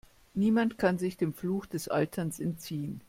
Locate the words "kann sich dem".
0.79-1.31